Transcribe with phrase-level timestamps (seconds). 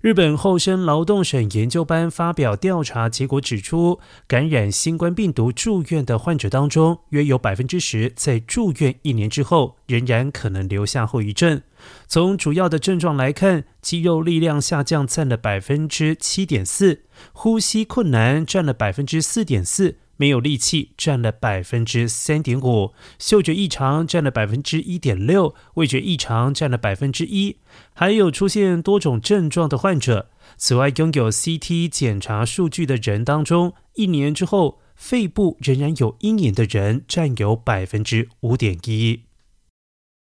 [0.00, 11.60] 日本厚生劳动省研究班发表调查结果指出，感染新冠病毒住院的患者当中，约有百分之十在住院一年之后仍然可能留下后遗症。
[12.08, 17.02] 从主要的症状来看，肌肉力量下降占了百分之七点四，
[17.34, 19.98] 呼吸困难占了百分之四点四。
[20.20, 27.56] 没有力气占了百分之三点五，嗅觉异常占了百分之一点六，味觉异常占了百分之一，
[27.94, 30.28] 还有出现多种症状的患者。
[30.58, 39.29] 此外，拥有 CT 检查数据的人当中，一年之后肺部仍然有阴影的人占有百分之五点一。